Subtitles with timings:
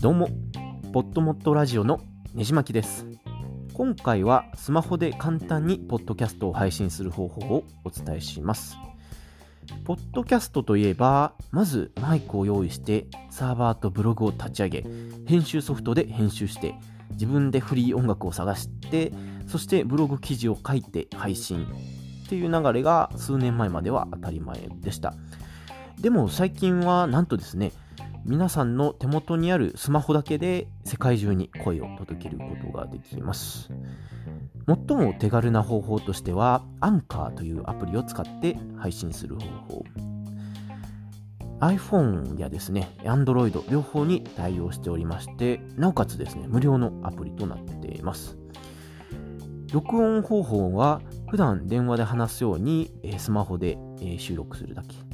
[0.00, 0.28] どうも、
[0.92, 2.00] ポッドモットラジオの
[2.34, 3.06] ねじまきです。
[3.74, 8.76] 今回はスマホで簡単にポッドキャストを配信する方法をお伝えします。
[9.84, 14.84] ポッドキャストといえば、まずマイクを用意して、サーバーとブログを立ち上げ、
[15.26, 16.74] 編集ソフトで編集して、
[17.12, 19.12] 自分でフリー音楽を探して、
[19.46, 21.68] そしてブログ記事を書いて配信
[22.24, 25.14] っていう流れが数年前までは当たり前でした。
[26.02, 27.70] でも最近はなんとですね、
[28.24, 33.70] 皆さんの手元にあるスマホだけで世界中に声を届けることができます。
[34.66, 39.84] 最も手軽な方法としては、アンカーというアプリを使って配信する方法。
[41.60, 48.36] iPhone やですね、Android 両方に対応しておりまして、なおかつですね、無料のアプリとなっています。
[49.72, 51.00] 録音方法は、
[51.30, 53.78] 普段電話で話すようにスマホで
[54.18, 55.11] 収録するだけ。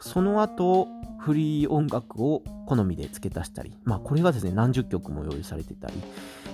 [0.00, 5.94] その後、フリー音楽を好みで付け足したり、まあこれがですね、何十曲も用意されてたり、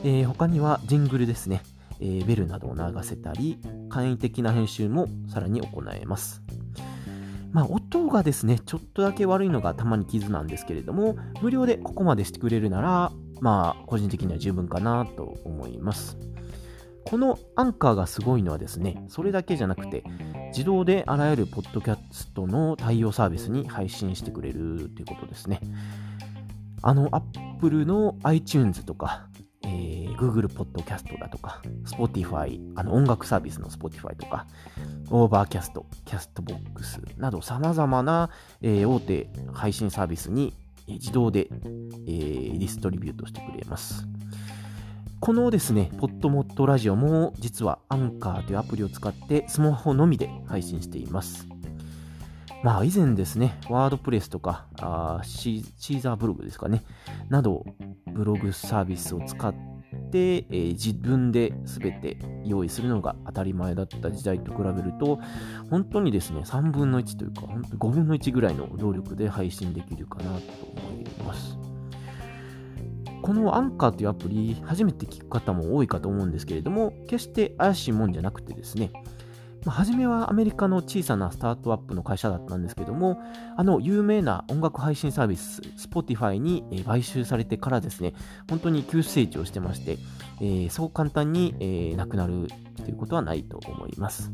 [0.04, 1.62] えー、他にはジングルですね、
[2.00, 6.42] えー、ベルなどを流せたり、簡易的な編集もさらに行えます。
[7.52, 16.18] まあ音がですね、ちょっとだけ悪いのがたまに傷なんですけれども、無料でここまでしてくれるなら、まあ個人的には十分かなと思います。
[17.06, 20.04] このアンカーがすごいのはですね、それだけじゃなくて、
[20.48, 25.60] 自動であらゆるポッドキャストの対応サービスに配信してくれるということですね。
[26.82, 29.28] あの、Apple の iTunes とか、
[29.64, 34.46] えー、Google Podcast だとか、Spotify、あの音楽サービスの Spotify とか、
[35.10, 38.30] Overcast、Castbox など様々な、
[38.62, 40.54] えー、大手配信サービスに
[40.86, 44.06] 自動で、えー、ディストリビュートしてくれます。
[45.20, 51.48] このですね、ポッドモットラジオも実はアンカーというアプリを使ってスマホのみで配信しています。
[52.62, 56.84] まあ以前ですね、ワードプレスとかあシーザーブログですかね、
[57.28, 57.64] など
[58.12, 65.18] ブログサービスを使って、えー、自分で全て用意するのが当たり前だった時代と比べると、
[65.68, 71.67] 本当にですね、3分の1というか、本当5分の1ぐらいの労力で配信できるかなと思います。
[73.22, 78.90] このアンカーというアプリ、初めて聞く方も多いかと思うんですけれども、決して怪しいもんじゃなくてですね、
[79.64, 83.20] まあ、初めはアメリカの小さなスタートアップの会社だったんですけども、
[83.56, 88.14] あの有名な音楽配信サービス、Spotify に買収されてからですね、
[88.48, 89.98] 本当に急成長してまして、
[90.40, 94.30] えー、そう簡単に、えー、なくなるということはないと思います。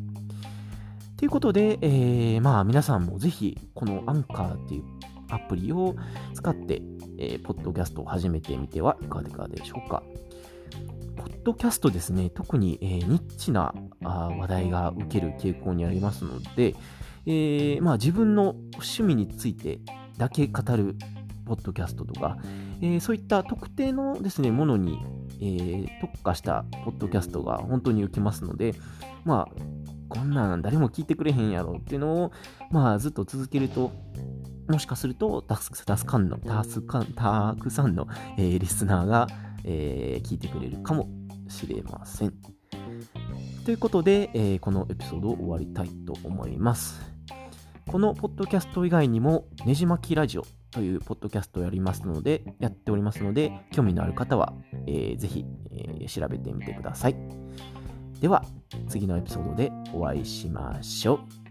[1.17, 4.85] ということで、えー、まあ皆さんもぜひこのアンカーっていう
[5.31, 5.97] アプリを
[6.35, 6.83] 使って、
[7.19, 10.03] えー、ポッドキャストを始めてみてはいかがでしょうか。
[11.17, 16.75] ポッドキャストですね、特に、えー、ニッチなあ話題が受ける傾向にありますので、
[17.27, 19.81] えー、まあ、自分の趣味について
[20.19, 20.97] だけ語る
[21.45, 22.39] ポッドキャストとか、
[22.81, 24.99] えー、そういった特定のですね、ものに、
[25.41, 28.75] えー、特化したポッドキャストが本当に受けますので、
[29.25, 29.63] まあ、
[30.09, 32.33] こんなん誰も聞いてくれへんやろっていうのを、
[32.71, 33.93] まあ、ずっと続けると、
[34.69, 38.07] もしかすると、たすたすかんの、たすかん、たくさんの、
[38.39, 39.27] えー、リスナーが、
[39.65, 41.09] えー、聞いてくれるかも
[41.49, 42.35] しれません。
[43.65, 47.01] ということで、えー、このエピソードを終わりたいと思います。
[47.87, 54.55] このポッドキャスト以外にも、ねじまきラジオというポッドキャストをやりますので、やっておりますので、興味のある方は、
[54.87, 57.17] えー、ぜひ、えー、調べてみてください。
[58.21, 58.45] では、
[58.89, 61.44] 次のエピソードでお会いしましょう。